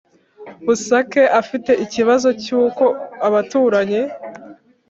[0.65, 2.85] Busake Afite ikibazo cy uko
[3.27, 4.01] abaturanyi